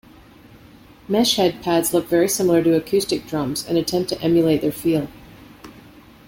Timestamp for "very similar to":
2.07-2.73